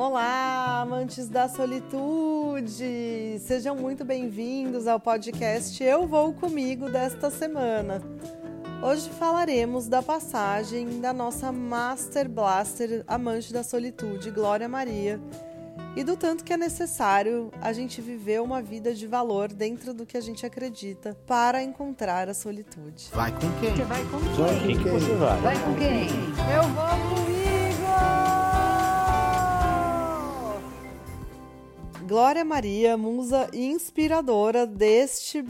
[0.00, 3.38] Olá, amantes da solitude!
[3.38, 8.00] Sejam muito bem-vindos ao podcast Eu Vou Comigo desta semana.
[8.82, 15.20] Hoje falaremos da passagem da nossa Master Blaster Amante da Solitude, Glória Maria,
[15.94, 20.06] e do tanto que é necessário a gente viver uma vida de valor dentro do
[20.06, 23.10] que a gente acredita para encontrar a solitude.
[23.12, 23.76] Vai com quem?
[23.76, 24.32] Você vai com quem?
[24.32, 24.92] Vai com quem?
[24.92, 25.40] Você vai?
[25.42, 26.08] Vai com quem?
[26.56, 27.19] Eu vou
[32.10, 35.44] Glória Maria, musa inspiradora deste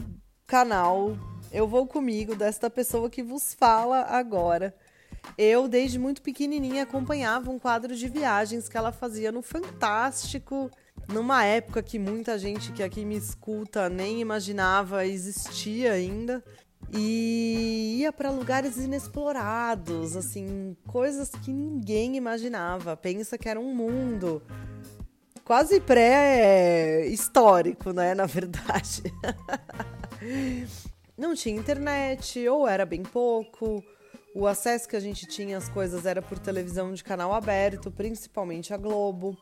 [0.45, 1.17] canal.
[1.51, 4.71] Eu vou comigo, desta pessoa que vos fala agora.
[5.35, 10.69] Eu, desde muito pequenininha, acompanhava um quadro de viagens que ela fazia no Fantástico,
[11.11, 16.43] numa época que muita gente que aqui me escuta nem imaginava existia ainda.
[16.93, 22.95] E ia para lugares inexplorados, assim, coisas que ninguém imaginava.
[22.95, 24.43] Pensa que era um mundo
[25.45, 28.13] quase pré-histórico, né?
[28.13, 29.03] Na verdade.
[31.17, 33.83] Não tinha internet, ou era bem pouco.
[34.33, 38.73] O acesso que a gente tinha às coisas era por televisão de canal aberto, principalmente
[38.73, 39.37] a Globo.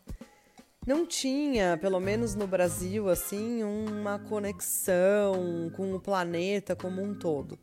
[0.85, 7.59] Não tinha, pelo menos no Brasil, assim, uma conexão com o planeta como um todo.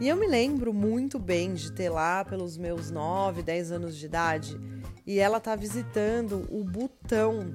[0.00, 4.06] E eu me lembro muito bem de ter lá pelos meus 9, 10 anos de
[4.06, 4.58] idade
[5.06, 7.52] e ela tá visitando o Butão.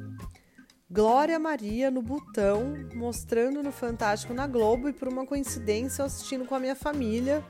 [0.90, 6.46] Glória Maria no Butão, mostrando no Fantástico na Globo e por uma coincidência eu assistindo
[6.46, 7.44] com a minha família,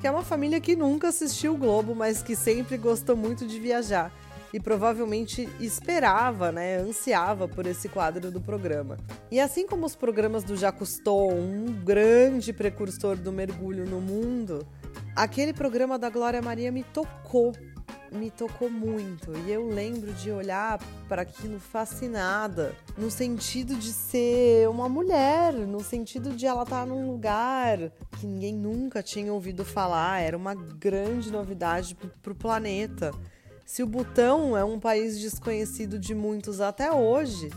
[0.00, 3.58] que é uma família que nunca assistiu o Globo, mas que sempre gostou muito de
[3.58, 4.12] viajar
[4.52, 8.96] e provavelmente esperava, né, ansiava por esse quadro do programa.
[9.30, 14.66] E assim como os programas do Jacques Cousteau, um grande precursor do mergulho no mundo,
[15.14, 17.52] aquele programa da Glória Maria me tocou,
[18.12, 19.32] me tocou muito.
[19.46, 25.82] E eu lembro de olhar para aquilo fascinada, no sentido de ser uma mulher, no
[25.82, 27.78] sentido de ela estar num lugar
[28.18, 33.12] que ninguém nunca tinha ouvido falar, era uma grande novidade para o planeta.
[33.66, 37.50] Se o Butão é um país desconhecido de muitos até hoje,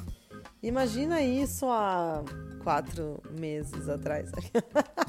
[0.61, 2.23] imagina isso há
[2.63, 4.31] quatro meses atrás.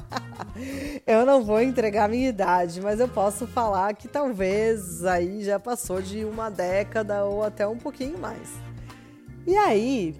[1.07, 6.03] eu não vou entregar minha idade, mas eu posso falar que talvez aí já passou
[6.03, 8.53] de uma década ou até um pouquinho mais.
[9.47, 10.15] E aí,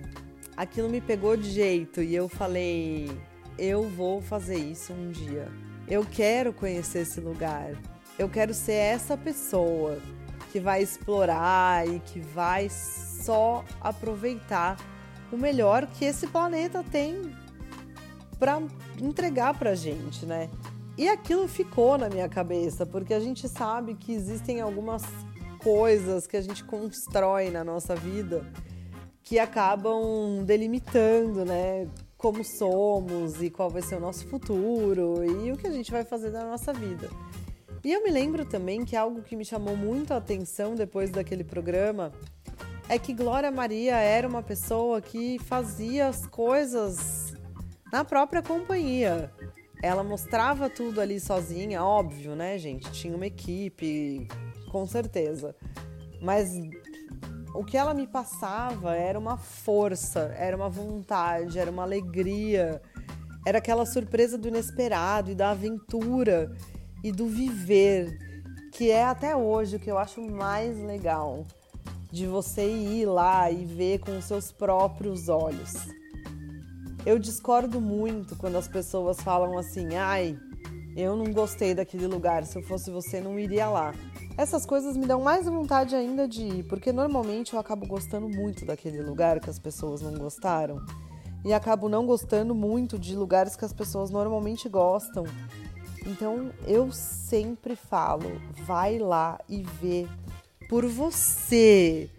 [0.58, 3.08] aquilo me pegou de jeito e eu falei:
[3.56, 5.48] eu vou fazer isso um dia.
[5.88, 7.72] Eu quero conhecer esse lugar.
[8.18, 10.00] Eu quero ser essa pessoa
[10.52, 14.78] que vai explorar e que vai só aproveitar
[15.32, 17.34] o melhor que esse planeta tem
[18.38, 18.62] para
[19.02, 20.50] entregar para gente, né?
[20.98, 25.04] E aquilo ficou na minha cabeça, porque a gente sabe que existem algumas
[25.60, 28.46] coisas que a gente constrói na nossa vida
[29.24, 31.88] que acabam delimitando, né?
[32.18, 36.04] Como somos e qual vai ser o nosso futuro e o que a gente vai
[36.04, 37.10] fazer da nossa vida.
[37.84, 41.44] E eu me lembro também que algo que me chamou muito a atenção depois daquele
[41.44, 42.12] programa
[42.88, 47.34] é que Glória Maria era uma pessoa que fazia as coisas
[47.92, 49.32] na própria companhia.
[49.82, 52.92] Ela mostrava tudo ali sozinha, óbvio, né, gente?
[52.92, 54.28] Tinha uma equipe,
[54.72, 55.56] com certeza.
[56.22, 56.54] Mas
[57.56, 62.80] o que ela me passava era uma força, era uma vontade, era uma alegria,
[63.44, 66.56] era aquela surpresa do inesperado e da aventura
[67.04, 68.18] e do viver,
[68.72, 71.46] que é até hoje o que eu acho mais legal
[72.12, 75.74] de você ir lá e ver com os seus próprios olhos.
[77.06, 80.38] Eu discordo muito quando as pessoas falam assim: "Ai,
[80.96, 83.94] eu não gostei daquele lugar, se eu fosse você não iria lá".
[84.38, 88.66] Essas coisas me dão mais vontade ainda de ir, porque normalmente eu acabo gostando muito
[88.66, 90.80] daquele lugar que as pessoas não gostaram
[91.44, 95.24] e acabo não gostando muito de lugares que as pessoas normalmente gostam.
[96.06, 100.08] Então eu sempre falo, vai lá e vê
[100.68, 102.10] por você,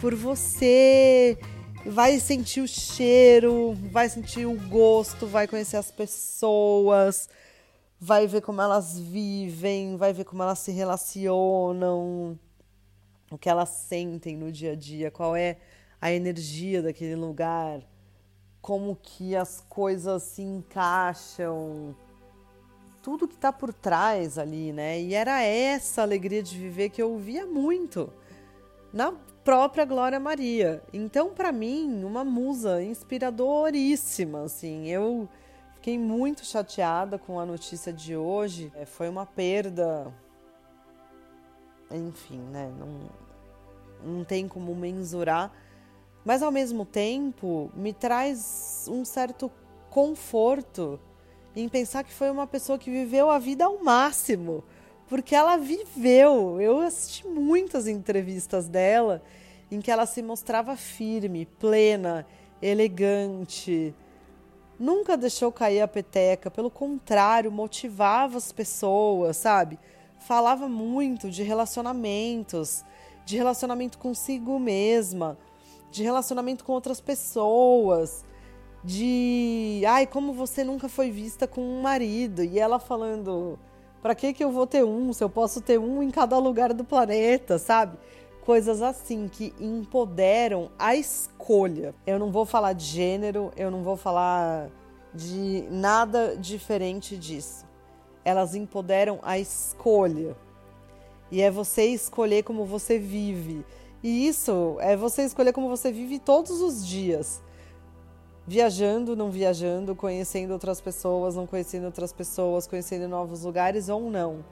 [0.00, 1.38] por você.
[1.86, 7.28] Vai sentir o cheiro, vai sentir o gosto, vai conhecer as pessoas,
[8.00, 12.38] vai ver como elas vivem, vai ver como elas se relacionam,
[13.30, 15.58] o que elas sentem no dia a dia, qual é
[16.00, 17.80] a energia daquele lugar,
[18.60, 21.96] como que as coisas se encaixam
[23.08, 25.00] tudo que está por trás ali, né?
[25.00, 28.12] E era essa alegria de viver que eu via muito
[28.92, 30.82] na própria Glória Maria.
[30.92, 34.88] Então, para mim, uma musa inspiradoríssima, assim.
[34.88, 35.26] Eu
[35.76, 38.70] fiquei muito chateada com a notícia de hoje.
[38.76, 40.12] É, foi uma perda.
[41.90, 42.70] Enfim, né?
[42.78, 45.50] Não, não tem como mensurar,
[46.26, 49.50] mas ao mesmo tempo me traz um certo
[49.88, 51.00] conforto
[51.62, 54.62] em pensar que foi uma pessoa que viveu a vida ao máximo,
[55.08, 56.60] porque ela viveu.
[56.60, 59.22] Eu assisti muitas entrevistas dela
[59.70, 62.26] em que ela se mostrava firme, plena,
[62.62, 63.94] elegante.
[64.78, 69.78] Nunca deixou cair a peteca, pelo contrário, motivava as pessoas, sabe?
[70.20, 72.84] Falava muito de relacionamentos,
[73.24, 75.36] de relacionamento consigo mesma,
[75.90, 78.24] de relacionamento com outras pessoas,
[78.82, 82.42] de ai, como você nunca foi vista com um marido.
[82.42, 83.58] E ela falando,
[84.02, 86.72] para que que eu vou ter um, se eu posso ter um em cada lugar
[86.72, 87.96] do planeta, sabe?
[88.42, 91.94] Coisas assim que empoderam a escolha.
[92.06, 94.70] Eu não vou falar de gênero, eu não vou falar
[95.12, 97.66] de nada diferente disso.
[98.24, 100.36] Elas empoderam a escolha.
[101.30, 103.64] E é você escolher como você vive.
[104.02, 107.42] E isso é você escolher como você vive todos os dias.
[108.48, 114.42] Viajando, não viajando, conhecendo outras pessoas, não conhecendo outras pessoas, conhecendo novos lugares ou não.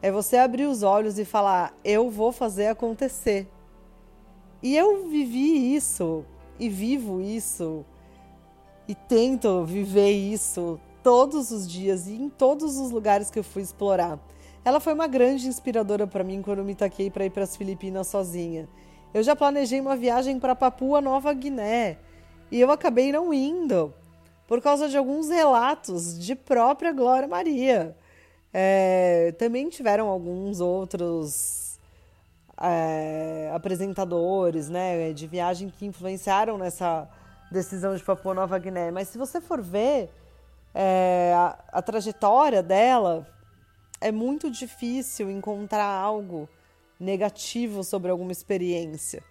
[0.00, 3.48] É você abrir os olhos e falar: eu vou fazer acontecer.
[4.62, 6.24] E eu vivi isso
[6.56, 7.84] e vivo isso
[8.86, 13.62] e tento viver isso todos os dias e em todos os lugares que eu fui
[13.62, 14.20] explorar.
[14.64, 18.06] Ela foi uma grande inspiradora para mim quando me taquei para ir para as Filipinas
[18.06, 18.68] sozinha.
[19.12, 21.98] Eu já planejei uma viagem para Papua Nova Guiné
[22.52, 23.94] e eu acabei não indo
[24.46, 27.96] por causa de alguns relatos de própria Glória Maria.
[28.52, 31.80] É, também tiveram alguns outros
[32.60, 37.08] é, apresentadores né, de viagem que influenciaram nessa
[37.50, 38.90] decisão de Papua Nova Guiné.
[38.90, 40.10] Mas se você for ver
[40.74, 43.26] é, a, a trajetória dela,
[43.98, 46.46] é muito difícil encontrar algo
[47.00, 49.24] negativo sobre alguma experiência.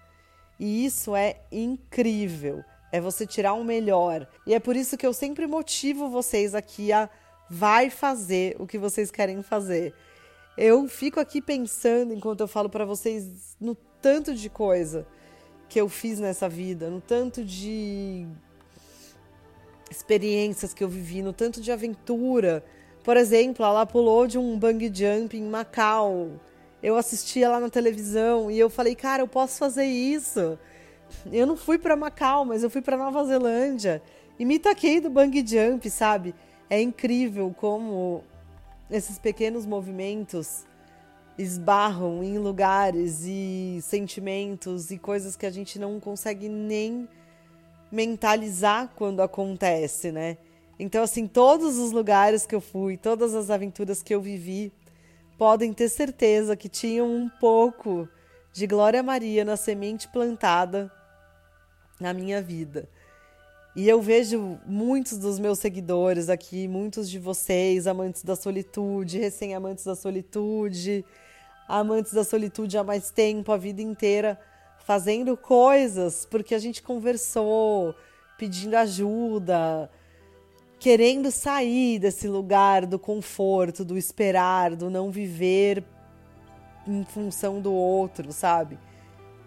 [0.59, 2.65] E isso é incrível.
[2.91, 4.27] É você tirar o melhor.
[4.45, 7.09] E é por isso que eu sempre motivo vocês aqui a
[7.49, 9.93] vai fazer o que vocês querem fazer.
[10.57, 15.07] Eu fico aqui pensando enquanto eu falo para vocês no tanto de coisa
[15.69, 18.27] que eu fiz nessa vida, no tanto de
[19.89, 22.63] experiências que eu vivi, no tanto de aventura
[23.03, 26.39] por exemplo, ela pulou de um bungee jump em Macau.
[26.83, 30.57] Eu assistia lá na televisão e eu falei, cara, eu posso fazer isso.
[31.31, 34.01] Eu não fui para Macau, mas eu fui para Nova Zelândia
[34.39, 36.33] e me taquei do bungee jump, sabe?
[36.69, 38.23] É incrível como
[38.89, 40.65] esses pequenos movimentos
[41.37, 47.07] esbarram em lugares e sentimentos e coisas que a gente não consegue nem
[47.91, 50.37] mentalizar quando acontece, né?
[50.79, 54.71] Então, assim, todos os lugares que eu fui, todas as aventuras que eu vivi,
[55.37, 58.07] podem ter certeza que tinham um pouco
[58.53, 60.91] de Glória Maria na semente plantada
[62.01, 62.89] na minha vida.
[63.73, 69.85] E eu vejo muitos dos meus seguidores aqui, muitos de vocês, amantes da solitude, recém-amantes
[69.85, 71.05] da solitude,
[71.67, 74.37] amantes da solitude há mais tempo, a vida inteira,
[74.79, 77.95] fazendo coisas porque a gente conversou,
[78.37, 79.89] pedindo ajuda,
[80.77, 85.81] querendo sair desse lugar do conforto, do esperar, do não viver
[86.85, 88.77] em função do outro, sabe?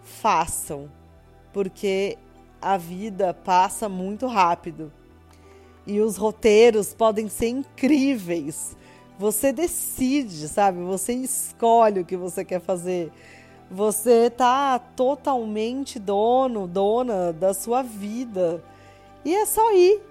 [0.01, 0.89] Façam,
[1.53, 2.17] porque
[2.65, 4.91] a vida passa muito rápido
[5.85, 8.75] e os roteiros podem ser incríveis.
[9.19, 10.81] Você decide, sabe?
[10.81, 13.11] Você escolhe o que você quer fazer.
[13.69, 18.63] Você tá totalmente dono, dona da sua vida.
[19.23, 20.01] E é só ir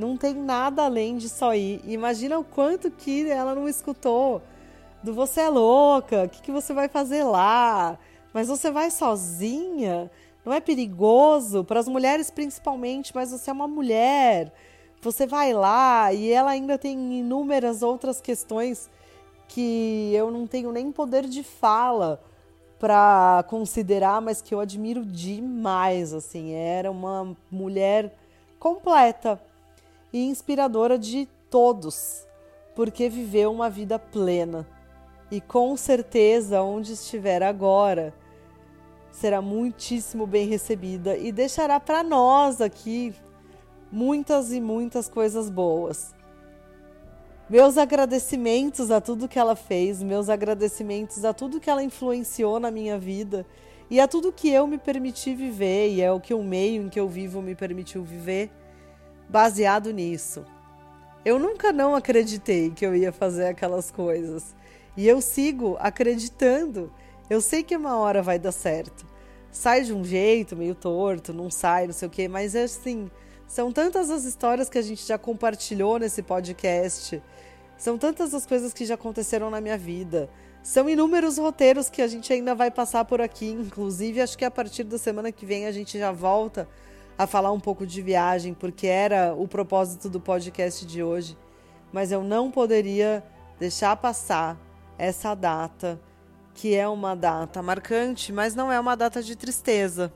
[0.00, 1.82] não tem nada além de só ir.
[1.84, 4.40] Imagina o quanto que ela não escutou
[5.02, 7.98] do você é louca, o que, que você vai fazer lá?
[8.32, 10.10] Mas você vai sozinha?
[10.44, 11.64] Não é perigoso?
[11.64, 14.52] Para as mulheres principalmente, mas você é uma mulher.
[15.02, 18.90] Você vai lá e ela ainda tem inúmeras outras questões
[19.48, 22.22] que eu não tenho nem poder de fala
[22.78, 28.14] para considerar, mas que eu admiro demais, assim, era uma mulher
[28.58, 29.40] completa
[30.12, 32.26] e inspiradora de todos,
[32.74, 34.66] porque viveu uma vida plena.
[35.30, 38.14] E com certeza, onde estiver agora,
[39.10, 43.14] será muitíssimo bem recebida e deixará para nós aqui
[43.90, 46.14] muitas e muitas coisas boas.
[47.48, 52.70] Meus agradecimentos a tudo que ela fez, meus agradecimentos a tudo que ela influenciou na
[52.70, 53.44] minha vida
[53.90, 56.88] e a tudo que eu me permiti viver, e é o que o meio em
[56.88, 58.48] que eu vivo me permitiu viver
[59.28, 60.44] baseado nisso.
[61.24, 64.54] Eu nunca não acreditei que eu ia fazer aquelas coisas.
[64.96, 66.92] E eu sigo acreditando.
[67.30, 69.06] Eu sei que uma hora vai dar certo.
[69.52, 73.08] sai de um jeito meio torto, não sai, não sei o quê, mas é assim,
[73.46, 77.22] são tantas as histórias que a gente já compartilhou nesse podcast,
[77.78, 80.28] são tantas as coisas que já aconteceram na minha vida.
[80.62, 84.50] São inúmeros roteiros que a gente ainda vai passar por aqui, inclusive acho que a
[84.50, 86.68] partir da semana que vem a gente já volta
[87.16, 91.38] a falar um pouco de viagem, porque era o propósito do podcast de hoje.
[91.92, 93.22] Mas eu não poderia
[93.58, 94.58] deixar passar
[94.98, 95.98] essa data,
[96.60, 100.12] que é uma data marcante, mas não é uma data de tristeza.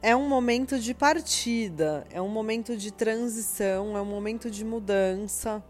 [0.00, 5.62] É um momento de partida, é um momento de transição, é um momento de mudança,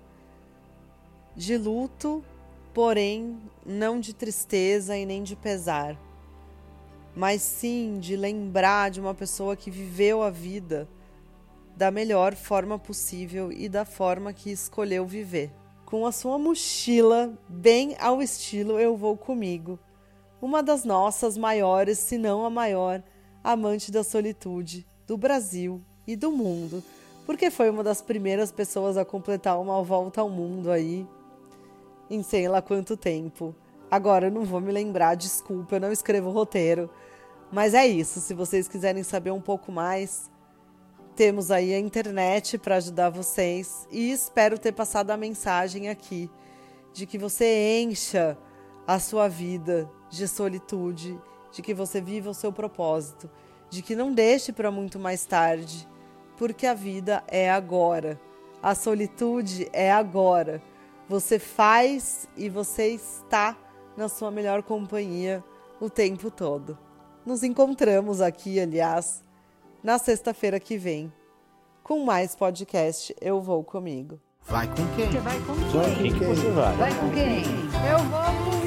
[1.35, 2.25] de luto,
[2.73, 3.37] porém
[3.67, 5.99] não de tristeza e nem de pesar
[7.15, 10.89] mas sim de lembrar de uma pessoa que viveu a vida
[11.77, 15.51] da melhor forma possível e da forma que escolheu viver.
[15.85, 19.79] Com a sua mochila bem ao estilo Eu Vou Comigo,
[20.43, 23.01] uma das nossas maiores, se não a maior,
[23.45, 26.83] amante da solitude do Brasil e do mundo,
[27.25, 31.07] porque foi uma das primeiras pessoas a completar uma volta ao mundo aí
[32.11, 33.55] em sei lá quanto tempo.
[33.89, 36.91] Agora eu não vou me lembrar, desculpa, eu não escrevo roteiro.
[37.53, 40.29] Mas é isso, se vocês quiserem saber um pouco mais,
[41.15, 46.29] temos aí a internet para ajudar vocês e espero ter passado a mensagem aqui
[46.93, 48.37] de que você encha
[48.87, 51.19] a sua vida de solitude,
[51.51, 53.31] de que você viva o seu propósito,
[53.71, 55.89] de que não deixe para muito mais tarde,
[56.37, 58.21] porque a vida é agora.
[58.63, 60.63] A solitude é agora.
[61.09, 63.57] Você faz e você está
[63.97, 65.43] na sua melhor companhia
[65.81, 66.79] o tempo todo.
[67.25, 69.23] Nos encontramos aqui, aliás,
[69.83, 71.13] na sexta-feira que vem,
[71.83, 74.19] com mais podcast Eu Vou Comigo.
[74.43, 75.11] Vai com quem?
[75.11, 75.71] Você vai com quem?
[75.71, 76.35] Vai com quem?
[76.35, 76.77] Você vai?
[76.77, 77.45] Vai com quem?
[77.91, 78.62] Eu vou com